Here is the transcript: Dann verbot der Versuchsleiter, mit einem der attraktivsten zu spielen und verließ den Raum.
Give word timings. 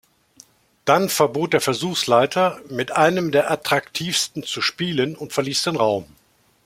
Dann 0.85 1.09
verbot 1.09 1.53
der 1.53 1.61
Versuchsleiter, 1.61 2.59
mit 2.71 2.89
einem 2.91 3.31
der 3.31 3.51
attraktivsten 3.51 4.41
zu 4.41 4.59
spielen 4.59 5.15
und 5.15 5.31
verließ 5.31 5.61
den 5.61 5.75
Raum. 5.75 6.05